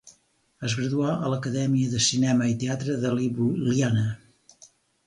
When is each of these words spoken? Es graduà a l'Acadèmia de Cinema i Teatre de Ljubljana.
Es 0.67 0.75
graduà 0.79 1.11
a 1.17 1.29
l'Acadèmia 1.33 1.91
de 1.93 2.01
Cinema 2.09 2.49
i 2.55 2.59
Teatre 2.65 2.97
de 3.05 3.13
Ljubljana. 3.21 4.11